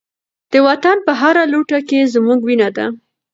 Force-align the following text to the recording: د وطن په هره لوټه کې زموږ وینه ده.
د 0.51 0.53
وطن 0.67 0.97
په 1.05 1.11
هره 1.21 1.43
لوټه 1.53 1.79
کې 1.89 2.09
زموږ 2.13 2.39
وینه 2.43 2.69
ده. 2.77 2.85